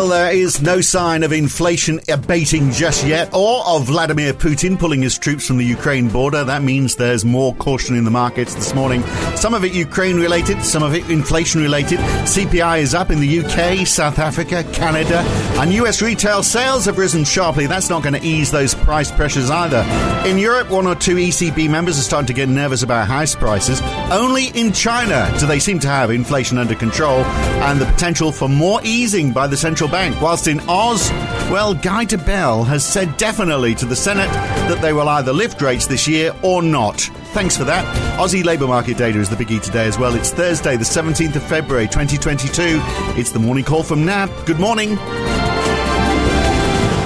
[0.00, 5.02] Well, there is no sign of inflation abating just yet, or of Vladimir Putin pulling
[5.02, 6.42] his troops from the Ukraine border.
[6.42, 9.02] That means there's more caution in the markets this morning.
[9.36, 11.98] Some of it Ukraine related, some of it inflation related.
[11.98, 15.18] CPI is up in the UK, South Africa, Canada,
[15.60, 17.66] and US retail sales have risen sharply.
[17.66, 19.84] That's not going to ease those price pressures either.
[20.26, 23.82] In Europe, one or two ECB members are starting to get nervous about house prices.
[24.10, 27.22] Only in China do they seem to have inflation under control
[27.60, 30.20] and the potential for more easing by the central bank.
[30.20, 31.10] Whilst in Oz,
[31.50, 35.86] well, Guy Debelle has said definitely to the Senate that they will either lift rates
[35.86, 37.00] this year or not.
[37.32, 37.84] Thanks for that.
[38.18, 40.14] Aussie labour market data is the biggie today as well.
[40.14, 42.80] It's Thursday, the 17th of February, 2022.
[43.18, 44.30] It's the morning call from NAB.
[44.46, 44.98] Good morning.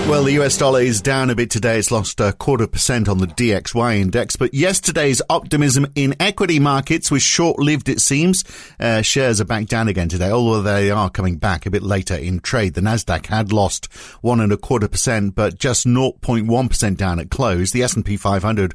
[0.06, 1.78] Well, the US dollar is down a bit today.
[1.78, 7.10] It's lost a quarter percent on the DXY index, but yesterday's optimism in equity markets
[7.10, 8.44] was short lived, it seems.
[8.78, 12.14] Uh, shares are back down again today, although they are coming back a bit later
[12.14, 12.74] in trade.
[12.74, 13.86] The Nasdaq had lost
[14.20, 17.70] one and a quarter percent, but just 0.1% down at close.
[17.70, 18.74] The S&P 500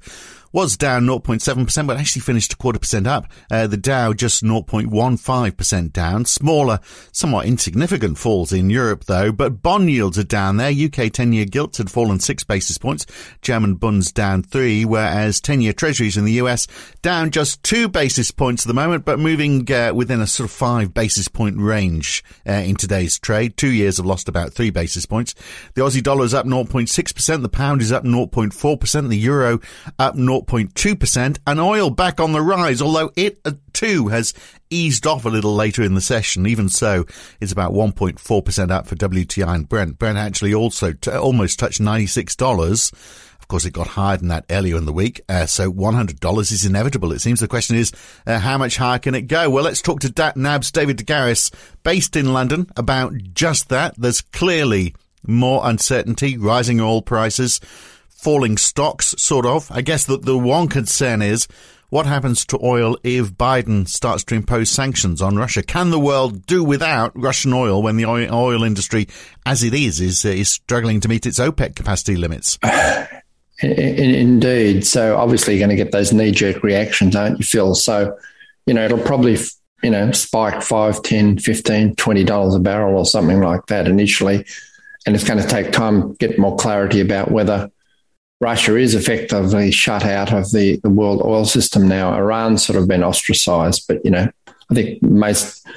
[0.51, 3.27] was down 0.7%, but actually finished a quarter percent up.
[3.51, 6.25] Uh, the Dow just 0.15% down.
[6.25, 6.79] Smaller,
[7.11, 10.69] somewhat insignificant falls in Europe though, but bond yields are down there.
[10.69, 13.05] UK 10-year gilts had fallen six basis points.
[13.41, 16.67] German bunds down three, whereas 10-year treasuries in the US
[17.01, 20.55] down just two basis points at the moment, but moving uh, within a sort of
[20.55, 23.55] five basis point range uh, in today's trade.
[23.57, 25.35] Two years have lost about three basis points.
[25.75, 27.41] The Aussie dollar is up 0.6%.
[27.41, 29.09] The pound is up 0.4%.
[29.09, 29.59] The euro
[29.97, 30.38] up 0.
[30.47, 34.33] 0.2%, and oil back on the rise, although it uh, too has
[34.69, 36.45] eased off a little later in the session.
[36.45, 37.05] Even so,
[37.39, 39.97] it's about 1.4% up for WTI and Brent.
[39.97, 42.93] Brent actually also t- almost touched $96.
[43.39, 46.65] Of course, it got higher than that earlier in the week, uh, so $100 is
[46.65, 47.11] inevitable.
[47.11, 47.91] It seems the question is,
[48.27, 49.49] uh, how much higher can it go?
[49.49, 51.51] Well, let's talk to Dat NAB's David de Garis,
[51.83, 53.95] based in London, about just that.
[53.97, 54.93] There's clearly
[55.25, 57.59] more uncertainty, rising oil prices
[58.21, 59.71] falling stocks, sort of.
[59.71, 61.47] I guess that the one concern is
[61.89, 65.63] what happens to oil if Biden starts to impose sanctions on Russia?
[65.63, 69.07] Can the world do without Russian oil when the oil industry,
[69.45, 72.59] as it is, is, uh, is struggling to meet its OPEC capacity limits?
[73.61, 74.85] Indeed.
[74.85, 77.75] So obviously you're going to get those knee jerk reactions, aren't you, Phil?
[77.75, 78.17] So,
[78.65, 79.37] you know, it'll probably,
[79.81, 84.45] you know, spike 5, 10, 15, $20 a barrel or something like that initially.
[85.05, 87.71] And it's going to take time to get more clarity about whether
[88.41, 92.15] Russia is effectively shut out of the, the world oil system now.
[92.15, 94.29] Iran's sort of been ostracized, but you know,
[94.69, 95.67] I think most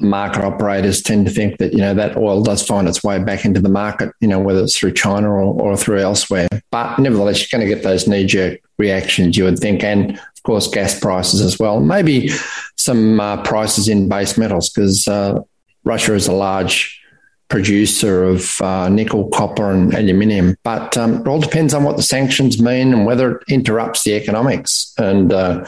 [0.00, 3.44] market operators tend to think that you know that oil does find its way back
[3.44, 6.48] into the market, you know, whether it's through China or, or through elsewhere.
[6.70, 10.42] But nevertheless, you're going to get those knee jerk reactions, you would think, and of
[10.42, 11.80] course, gas prices as well.
[11.80, 12.30] Maybe
[12.76, 15.40] some uh, prices in base metals because uh,
[15.84, 17.00] Russia is a large
[17.48, 20.56] producer of uh, nickel, copper, and aluminium.
[20.64, 24.14] But um, it all depends on what the sanctions mean and whether it interrupts the
[24.14, 25.64] economics and uh,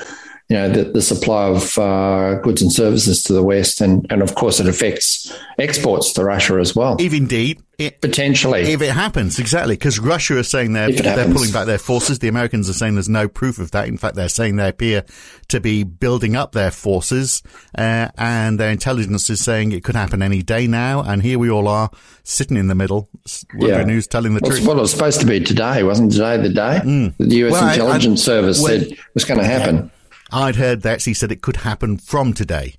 [0.48, 4.22] you know the, the supply of uh, goods and services to the West, and and
[4.22, 6.96] of course it affects exports to Russia as well.
[6.98, 8.62] If indeed it, Potentially.
[8.62, 9.76] If it happens, exactly.
[9.76, 12.18] Because Russia is saying they're, they're pulling back their forces.
[12.18, 13.86] The Americans are saying there's no proof of that.
[13.86, 15.04] In fact, they're saying they appear
[15.46, 17.40] to be building up their forces.
[17.76, 21.02] Uh, and their intelligence is saying it could happen any day now.
[21.02, 21.88] And here we all are
[22.24, 23.08] sitting in the middle,
[23.54, 23.94] wondering yeah.
[23.94, 24.66] who's telling the well, truth.
[24.66, 26.80] Well, it was supposed to be today, wasn't today the day?
[26.82, 27.14] Mm.
[27.18, 29.92] The US well, intelligence I, I, service well, said it was going to happen.
[30.30, 32.74] I'd heard that he said it could happen from today.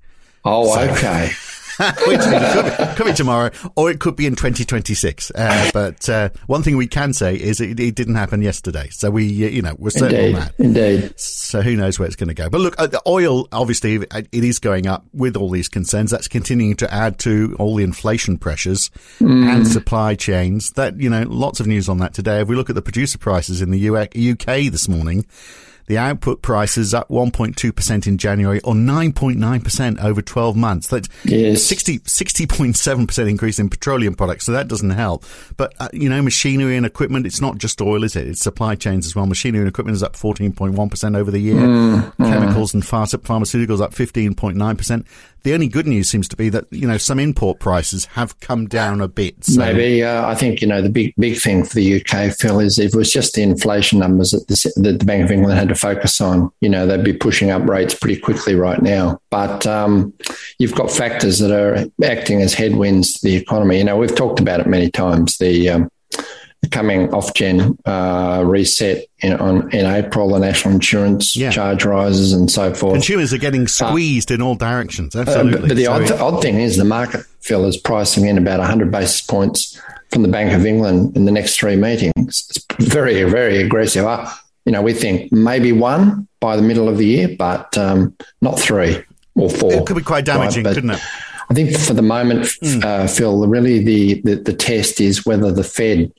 [0.45, 1.31] Oh, so, okay.
[2.07, 5.31] which could, could, be tomorrow, or it could be in 2026.
[5.33, 9.09] Uh, but uh, one thing we can say is it, it, didn't happen yesterday, so
[9.09, 10.53] we, uh, you know, we're certain indeed, on that.
[10.57, 11.19] Indeed.
[11.19, 12.49] So who knows where it's going to go?
[12.49, 16.11] But look, uh, the oil obviously it is going up with all these concerns.
[16.11, 18.89] That's continuing to add to all the inflation pressures
[19.19, 19.47] mm.
[19.47, 20.71] and supply chains.
[20.71, 22.41] That you know, lots of news on that today.
[22.41, 25.25] If we look at the producer prices in the UK this morning.
[25.89, 30.85] The output price is up 1.2% in January or 9.9% over 12 months.
[30.85, 31.63] That's yes.
[31.63, 34.45] 60, 60.7% increase in petroleum products.
[34.45, 35.25] So that doesn't help.
[35.57, 38.27] But, uh, you know, machinery and equipment, it's not just oil, is it?
[38.27, 39.25] It's supply chains as well.
[39.25, 41.55] Machinery and equipment is up 14.1% over the year.
[41.55, 42.75] Mm, Chemicals mm.
[42.75, 45.05] and pharmaceuticals up 15.9%
[45.43, 48.67] the only good news seems to be that you know some import prices have come
[48.67, 49.43] down a bit.
[49.45, 49.59] So.
[49.59, 52.77] Maybe uh, I think you know the big big thing for the UK, Phil, is
[52.77, 55.69] if it was just the inflation numbers that, this, that the Bank of England had
[55.69, 59.19] to focus on, you know, they'd be pushing up rates pretty quickly right now.
[59.29, 60.13] But um,
[60.57, 63.77] you've got factors that are acting as headwinds to the economy.
[63.77, 65.37] You know, we've talked about it many times.
[65.37, 65.91] The um,
[66.71, 71.49] coming Ofgem uh, reset in, on, in April, the national insurance yeah.
[71.49, 72.93] charge rises and so forth.
[72.93, 75.15] Consumers are getting uh, squeezed uh, in all directions.
[75.15, 75.57] Absolutely.
[75.57, 78.59] Uh, but, but, the odd, odd, thing is the market, Phil, is pricing in about
[78.59, 79.79] 100 basis points
[80.11, 82.13] from the Bank of England in the next three meetings.
[82.49, 84.05] It's very, very aggressive.
[84.05, 84.29] Uh,
[84.69, 88.59] you know, we think maybe one by the middle of the year, but um, not
[88.59, 89.73] three or four.
[89.73, 90.75] It could be quite damaging, right?
[90.75, 91.01] couldn't it?
[91.49, 92.85] I think for the moment, mm.
[92.85, 96.13] uh, Phil, really the, the, the test is whether the Fed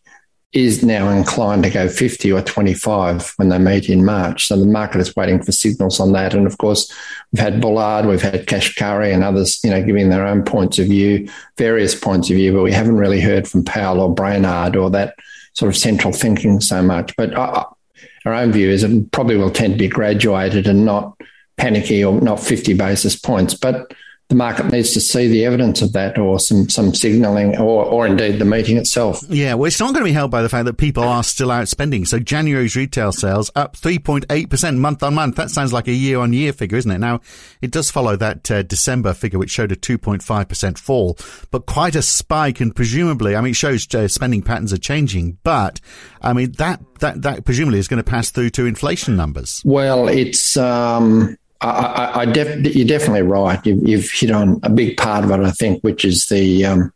[0.52, 4.48] is now inclined to go 50 or 25 when they meet in March.
[4.48, 6.34] So the market is waiting for signals on that.
[6.34, 6.92] And of course,
[7.30, 10.88] we've had Bullard, we've had Kashkari and others, you know, giving their own points of
[10.88, 14.90] view, various points of view, but we haven't really heard from Powell or Brainard or
[14.90, 15.14] that
[15.52, 17.14] sort of central thinking so much.
[17.14, 17.66] But uh,
[18.24, 21.18] our own view is it probably will tend to be graduated and not
[21.56, 23.54] panicky or not 50 basis points.
[23.54, 23.92] But
[24.30, 28.06] the market needs to see the evidence of that or some, some signalling or, or
[28.06, 29.24] indeed the meeting itself.
[29.28, 31.50] Yeah, well, it's not going to be helped by the fact that people are still
[31.50, 32.04] out spending.
[32.04, 35.34] So January's retail sales up 3.8% month on month.
[35.34, 36.98] That sounds like a year on year figure, isn't it?
[36.98, 37.22] Now,
[37.60, 41.18] it does follow that uh, December figure, which showed a 2.5% fall,
[41.50, 42.60] but quite a spike.
[42.60, 45.80] And presumably, I mean, it shows uh, spending patterns are changing, but
[46.22, 49.60] I mean, that, that, that presumably is going to pass through to inflation numbers.
[49.64, 53.64] Well, it's, um, I, I def- you're definitely right.
[53.66, 56.92] You've, you've, hit on a big part of it, I think, which is the um,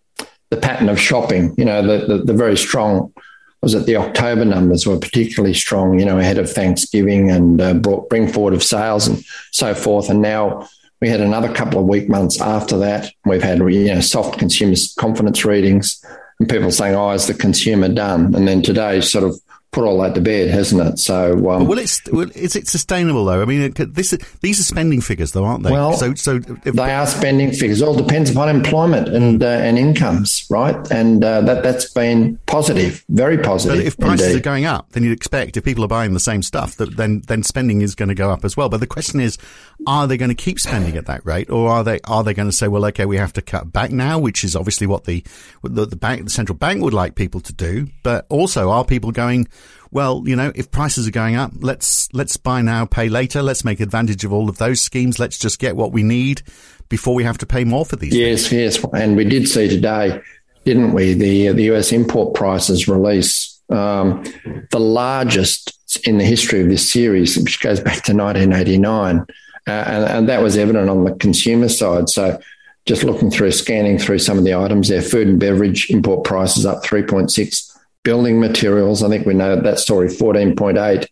[0.51, 1.55] the pattern of shopping.
[1.59, 3.13] You know, the, the, the very strong.
[3.61, 5.99] Was it the October numbers were particularly strong?
[5.99, 9.23] You know, ahead of Thanksgiving and uh, brought bring forward of sales and
[9.53, 10.09] so forth.
[10.09, 10.69] And now
[11.01, 13.13] we had another couple of weak months after that.
[13.27, 16.03] We've had you know soft consumer confidence readings
[16.41, 19.39] and people saying, "Oh, is the consumer done?" And then today, sort of
[19.75, 20.99] put all that to bed, hasn't it?
[20.99, 23.43] So, um, well, it's well, is it sustainable though?
[23.43, 25.73] I mean, this these are spending figures, though, aren't they?
[25.73, 27.83] Well, so, so if, they are spending figures.
[27.83, 30.77] It all depends upon employment and uh, and incomes, right?
[30.91, 33.79] And uh, that that's been positive, very positive.
[33.79, 34.39] But if prices indeed.
[34.39, 37.23] are going up, then you'd expect if people are buying the same stuff, that then
[37.27, 38.69] then spending is going to go up as well.
[38.69, 39.37] But the question is,
[39.89, 42.49] are they going to keep spending at that rate, or are they are they going
[42.49, 45.25] to say, well, okay, we have to cut back now, which is obviously what the
[45.65, 49.11] the, the bank, the central bank, would like people to do, but also are people
[49.11, 49.49] going?
[49.91, 53.43] Well, you know, if prices are going up, let's let's buy now, pay later.
[53.43, 55.19] Let's make advantage of all of those schemes.
[55.19, 56.43] Let's just get what we need
[56.89, 58.15] before we have to pay more for these.
[58.15, 58.77] Yes, things.
[58.77, 60.21] yes, and we did see today,
[60.65, 61.15] didn't we?
[61.15, 64.25] The the US import prices release um,
[64.71, 65.73] the largest
[66.07, 69.25] in the history of this series, which goes back to 1989, uh,
[69.71, 72.09] and, and that was evident on the consumer side.
[72.09, 72.41] So
[72.87, 76.67] just looking through, scanning through some of the items there, food and beverage import prices
[76.67, 77.64] up 3.6
[78.05, 79.03] building materials.
[79.03, 81.09] I think we know that story 14.8.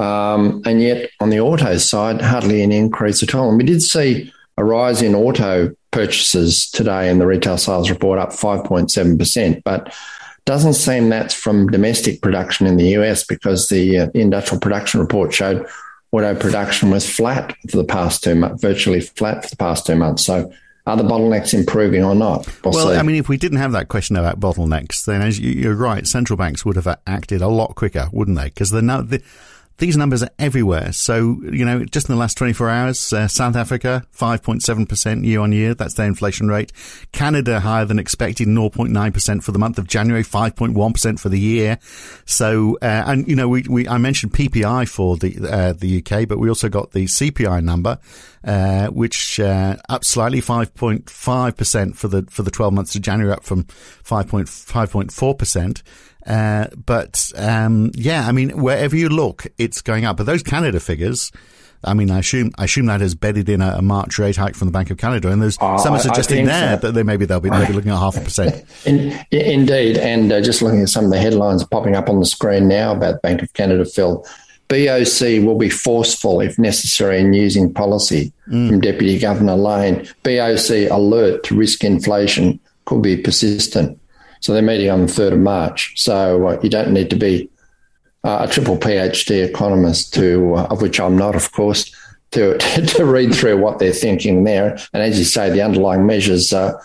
[0.00, 3.48] Um, and yet on the auto side, hardly any increase at all.
[3.48, 8.18] And we did see a rise in auto purchases today in the retail sales report
[8.18, 9.92] up 5.7%, but
[10.44, 15.34] doesn't seem that's from domestic production in the US because the uh, industrial production report
[15.34, 15.66] showed
[16.12, 19.96] auto production was flat for the past two months, virtually flat for the past two
[19.96, 20.24] months.
[20.24, 20.50] So
[20.88, 22.46] are the bottlenecks improving or not?
[22.64, 25.70] We'll, well I mean, if we didn't have that question about bottlenecks, then as you,
[25.70, 28.46] are right, central banks would have acted a lot quicker, wouldn't they?
[28.46, 29.22] Because the, the
[29.78, 30.92] these numbers are everywhere.
[30.92, 35.52] So, you know, just in the last 24 hours, uh, South Africa, 5.7% year on
[35.52, 35.72] year.
[35.74, 36.72] That's their inflation rate.
[37.12, 41.78] Canada higher than expected, 0.9% for the month of January, 5.1% for the year.
[42.26, 46.28] So, uh, and, you know, we, we, I mentioned PPI for the, uh, the UK,
[46.28, 47.98] but we also got the CPI number,
[48.44, 53.44] uh, which, uh, up slightly, 5.5% for the, for the 12 months to January, up
[53.44, 55.82] from 5.5.4%.
[56.26, 60.18] Uh, but um, yeah, I mean, wherever you look, it's going up.
[60.18, 61.32] But those Canada figures,
[61.84, 64.54] I mean, I assume I assume that has bedded in a, a March rate hike
[64.54, 66.86] from the Bank of Canada, and there's uh, some are suggesting there so.
[66.86, 68.64] that they maybe they'll be maybe looking at half a percent.
[68.84, 72.26] In, indeed, and uh, just looking at some of the headlines popping up on the
[72.26, 74.24] screen now about Bank of Canada, Phil.
[74.68, 78.68] BOC will be forceful if necessary in using policy mm.
[78.68, 80.06] from Deputy Governor Lane.
[80.22, 83.98] BOC alert to risk inflation could be persistent.
[84.40, 86.00] So they're meeting on the 3rd of March.
[86.00, 87.48] So uh, you don't need to be
[88.24, 91.94] uh, a triple PhD economist to, uh, of which I'm not, of course,
[92.32, 94.78] to, to read through what they're thinking there.
[94.92, 96.80] And as you say, the underlying measures are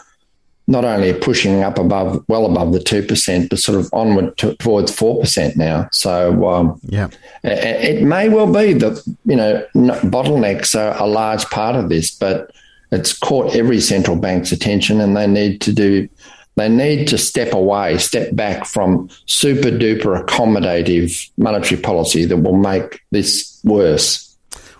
[0.67, 4.95] not only pushing up above, well above the 2%, but sort of onward to, towards
[4.95, 5.89] 4% now.
[5.91, 7.09] So, um, yeah,
[7.43, 12.11] it, it, may well be that, you know, bottlenecks are a large part of this,
[12.11, 12.51] but
[12.91, 16.07] it's caught every central bank's attention and they need to do
[16.55, 22.57] they need to step away, step back from super duper accommodative monetary policy that will
[22.57, 24.32] make this worse.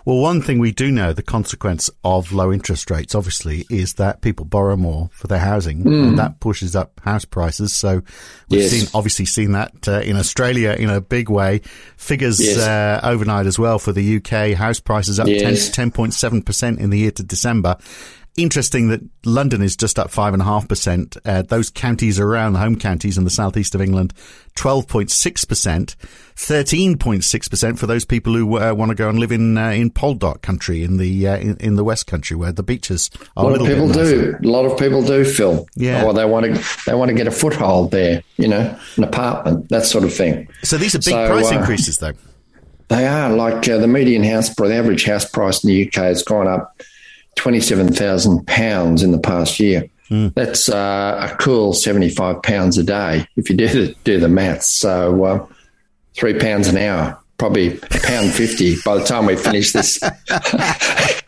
[0.04, 4.20] Well, one thing we do know, the consequence of low interest rates, obviously, is that
[4.20, 6.08] people borrow more for their housing, mm.
[6.08, 7.72] and that pushes up house prices.
[7.72, 8.02] So
[8.50, 8.70] we've yes.
[8.70, 11.62] seen, obviously seen that uh, in Australia in a big way.
[11.96, 12.58] Figures yes.
[12.58, 14.56] uh, overnight as well for the UK.
[14.56, 15.70] House prices up yes.
[15.70, 17.76] 10, 10.7% in the year to December
[18.36, 21.16] interesting that London is just up five and a half percent.
[21.24, 24.12] Uh, those counties around the home counties in the southeast of England,
[24.54, 25.96] twelve point six percent,
[26.36, 29.56] thirteen point six percent for those people who uh, want to go and live in
[29.56, 33.10] uh, in Poldark country in the uh, in, in, the west country where the beaches
[33.36, 33.44] are.
[33.44, 34.36] A lot of people do.
[34.42, 35.66] A lot of people do, Phil.
[35.76, 36.04] Yeah.
[36.04, 38.22] Or they want to they want to get a foothold there.
[38.36, 40.48] You know, an apartment, that sort of thing.
[40.62, 42.12] So these are big so, price uh, increases, though.
[42.88, 46.22] They are like uh, the median house, the average house price in the UK has
[46.22, 46.82] gone up
[47.36, 49.88] £27,000 in the past year.
[50.10, 50.34] Mm.
[50.34, 54.68] That's uh, a cool £75 a day if you do the, do the maths.
[54.68, 55.46] So uh,
[56.14, 60.00] three pounds an hour, probably a pound fifty by the time we finish this.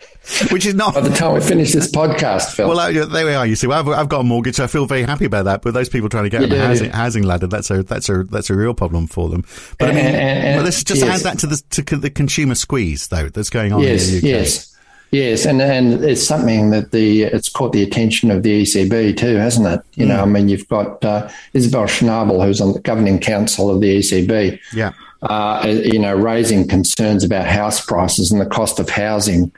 [0.51, 2.69] Which is not by the time we finish this podcast, Phil.
[2.69, 3.47] Well, uh, there we are.
[3.47, 4.57] You see, well, I've, I've, got a mortgage.
[4.57, 5.63] So I feel very happy about that.
[5.63, 8.25] But those people trying to get on the housing, housing, ladder, that's a that's a
[8.25, 9.45] that's a real problem for them.
[9.79, 11.21] But I mean, well, let's just yes.
[11.21, 14.19] add that to the to the consumer squeeze though that's going on yes, in the
[14.19, 14.25] UK.
[14.25, 14.75] Yes.
[15.11, 19.37] Yes, and and it's something that the it's caught the attention of the ECB too,
[19.37, 19.81] hasn't it?
[19.95, 20.09] You mm.
[20.09, 23.99] know, I mean, you've got uh, Isabel Schnabel, who's on the governing council of the
[23.99, 24.59] ECB.
[24.75, 24.93] Yeah.
[25.23, 29.51] Uh, you know, raising concerns about house prices and the cost of housing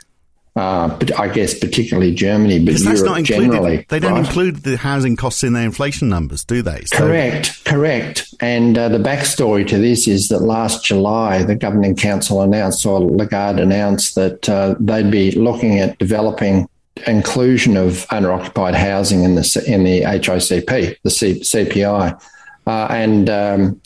[0.58, 3.86] uh, but I guess particularly Germany, but Europe generally.
[3.88, 4.26] They don't right?
[4.26, 6.82] include the housing costs in their inflation numbers, do they?
[6.86, 6.96] So.
[6.96, 8.34] Correct, correct.
[8.40, 13.00] And uh, the backstory to this is that last July, the governing council announced, or
[13.00, 16.68] Lagarde announced, that uh, they'd be looking at developing
[17.06, 22.20] inclusion of owner-occupied housing in the in the HICP, the C- CPI,
[22.66, 23.80] uh, and um,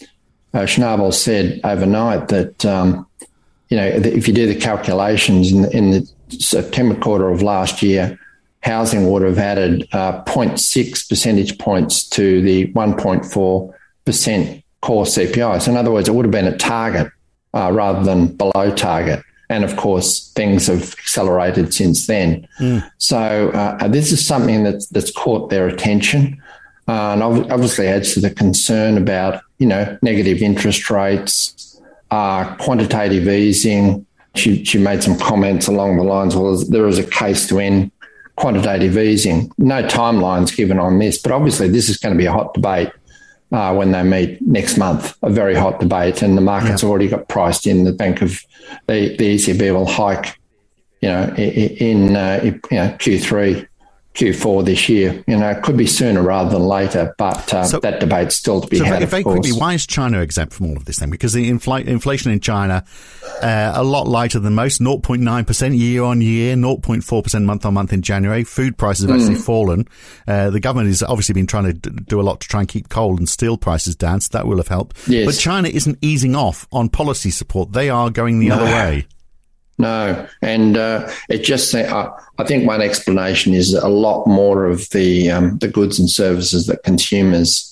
[0.55, 2.64] uh, Schnabel said overnight that.
[2.64, 3.07] Um,
[3.69, 8.18] you know, if you do the calculations in, in the September quarter of last year,
[8.62, 15.62] housing would have added uh, 0.6 percentage points to the 1.4% core CPI.
[15.62, 17.10] So, in other words, it would have been a target
[17.54, 19.22] uh, rather than below target.
[19.48, 22.48] And of course, things have accelerated since then.
[22.58, 22.88] Mm.
[22.98, 26.40] So, uh, this is something that's, that's caught their attention.
[26.88, 33.28] Uh, and obviously adds to the concern about, you know, negative interest rates, uh, quantitative
[33.28, 37.58] easing, she, she made some comments along the lines, well, there is a case to
[37.58, 37.90] end
[38.36, 39.52] quantitative easing.
[39.58, 42.90] No timelines given on this, but obviously this is going to be a hot debate
[43.52, 46.22] uh, when they meet next month, a very hot debate.
[46.22, 46.88] And the market's yeah.
[46.88, 47.84] already got priced in.
[47.84, 48.40] The Bank of
[48.86, 50.38] the, the ECB will hike,
[51.02, 53.68] you know, in, in uh, you know, Q3
[54.14, 55.25] Q4 this year.
[55.26, 58.61] You know, it could be sooner rather than later, but uh, so, that debate's still
[58.61, 59.09] to be so had.
[59.09, 61.11] Very quickly, why is China exempt from all of this then?
[61.11, 62.85] Because the infl- inflation in China
[63.42, 67.75] uh, a lot lighter than most, 0.9 percent year on year, 0.4 percent month on
[67.75, 68.45] month in January.
[68.45, 69.45] Food prices have actually mm.
[69.45, 69.88] fallen.
[70.28, 72.90] Uh, the government has obviously been trying to do a lot to try and keep
[72.90, 75.09] coal and steel prices down, so that will have helped.
[75.09, 75.25] Yes.
[75.26, 78.57] But China isn't easing off on policy support; they are going the no.
[78.57, 79.07] other way.
[79.79, 84.88] No, and uh, it just uh, I think one explanation is a lot more of
[84.91, 87.69] the um, the goods and services that consumers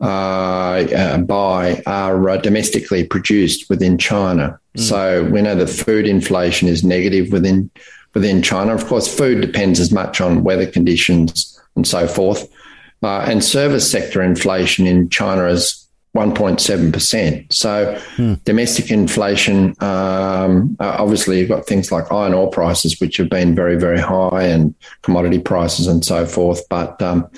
[0.00, 4.58] uh, uh buy are uh, domestically produced within China.
[4.76, 4.80] Mm.
[4.80, 7.70] So we know that food inflation is negative within
[8.14, 8.74] within China.
[8.74, 12.48] Of course, food depends as much on weather conditions and so forth.
[13.02, 15.85] Uh, and service sector inflation in China is
[16.16, 17.52] 1.7%.
[17.52, 18.34] So hmm.
[18.44, 23.54] domestic inflation, um, uh, obviously, you've got things like iron ore prices, which have been
[23.54, 26.66] very, very high, and commodity prices and so forth.
[26.68, 27.28] But um,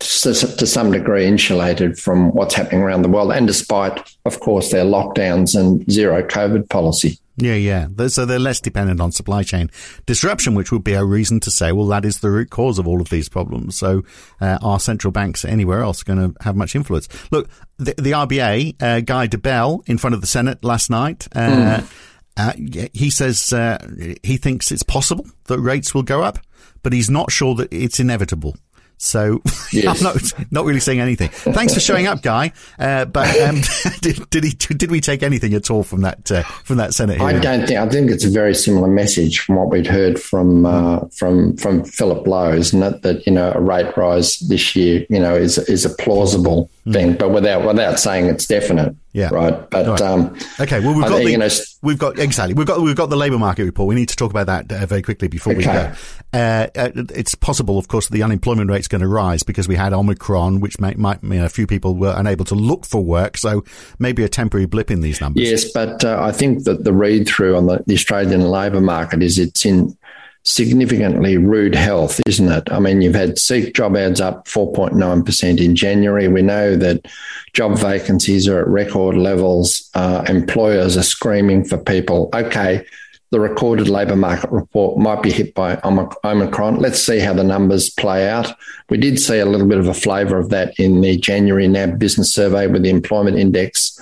[0.00, 4.70] to, to, some degree, insulated from what's happening around the world, and despite, of course,
[4.70, 7.18] their lockdowns and zero COVID policy.
[7.36, 7.88] Yeah, yeah.
[8.08, 9.70] So they're less dependent on supply chain
[10.06, 12.86] disruption, which would be a reason to say, well, that is the root cause of
[12.86, 13.76] all of these problems.
[13.76, 14.04] So
[14.40, 17.08] uh, are central banks anywhere else going to have much influence?
[17.32, 17.48] Look,
[17.78, 21.90] the, the RBA, uh, Guy Debelle, in front of the Senate last night, uh, mm.
[22.36, 22.52] Uh,
[22.92, 23.78] he says uh,
[24.22, 26.38] he thinks it's possible that rates will go up,
[26.82, 28.56] but he's not sure that it's inevitable.
[28.98, 29.98] So yes.
[29.98, 31.28] I'm not not really saying anything.
[31.30, 32.52] Thanks for showing up, Guy.
[32.78, 33.60] Uh, but um,
[34.00, 37.18] did, did, he did we take anything at all from that uh, from that Senate
[37.18, 37.36] hearing?
[37.36, 37.78] I don't think.
[37.78, 41.84] I think it's a very similar message from what we'd heard from uh, from from
[41.84, 43.02] Philip Lowe, isn't it?
[43.02, 46.92] That you know a rate rise this year, you know, is is a plausible mm.
[46.92, 48.94] thing, but without without saying it's definite.
[49.14, 49.28] Yeah.
[49.28, 49.70] Right.
[49.70, 50.00] But right.
[50.00, 50.80] Um, okay.
[50.80, 51.48] Well, we've got the, you know,
[51.82, 52.54] We've got exactly.
[52.54, 53.88] We've got we've got the labour market report.
[53.88, 55.58] We need to talk about that uh, very quickly before okay.
[55.58, 55.92] we go.
[56.32, 59.68] Uh, uh, it's possible, of course, that the unemployment rate is going to rise because
[59.68, 62.84] we had Omicron, which might, might you know, a few people were unable to look
[62.84, 63.36] for work.
[63.36, 63.62] So
[64.00, 65.48] maybe a temporary blip in these numbers.
[65.48, 69.22] Yes, but uh, I think that the read through on the, the Australian labour market
[69.22, 69.96] is it's in
[70.44, 72.70] significantly rude health, isn't it?
[72.70, 76.28] I mean, you've had SEEK job ads up 4.9% in January.
[76.28, 77.06] We know that
[77.54, 79.90] job vacancies are at record levels.
[79.94, 82.28] Uh, employers are screaming for people.
[82.34, 82.84] Okay,
[83.30, 86.76] the recorded labour market report might be hit by Omicron.
[86.76, 88.52] Let's see how the numbers play out.
[88.90, 91.98] We did see a little bit of a flavour of that in the January NAB
[91.98, 93.98] business survey with the employment index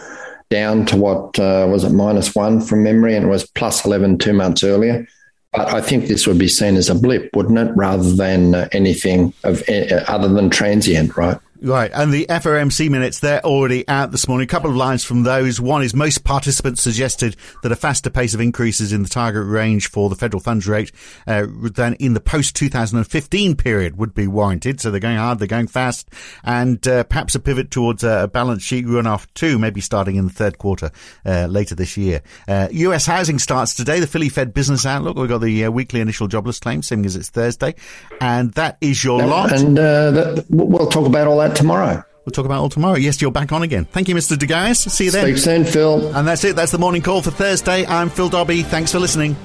[0.51, 4.19] down to what uh, was it minus one from memory and it was plus 11
[4.19, 5.07] two months earlier.
[5.53, 8.69] But I think this would be seen as a blip, wouldn't it, rather than uh,
[8.73, 11.39] anything of uh, other than transient, right?
[11.63, 14.47] Right, and the FOMC minutes, they're already out this morning.
[14.47, 15.61] A couple of lines from those.
[15.61, 19.89] One is most participants suggested that a faster pace of increases in the target range
[19.89, 20.91] for the federal funds rate
[21.25, 24.81] uh, than in the post 2015 period would be warranted.
[24.81, 26.11] So they're going hard, they're going fast,
[26.43, 30.33] and uh, perhaps a pivot towards a balance sheet runoff too, maybe starting in the
[30.33, 30.91] third quarter
[31.25, 32.23] uh, later this year.
[32.49, 35.17] US uh, housing starts today, the Philly Fed Business Outlook.
[35.17, 37.77] We've got the uh, weekly initial jobless claim, same as it's Thursday.
[38.21, 39.53] And that is your lot.
[39.53, 42.05] And uh, we'll talk about all that tomorrow.
[42.25, 42.97] We'll talk about all tomorrow.
[42.97, 43.85] Yes, you're back on again.
[43.85, 44.39] Thank you, Mr.
[44.39, 45.25] De See you then.
[45.25, 46.15] Speak soon, Phil.
[46.15, 46.55] And that's it.
[46.55, 47.85] That's the morning call for Thursday.
[47.87, 48.63] I'm Phil Dobbie.
[48.63, 49.37] Thanks for listening.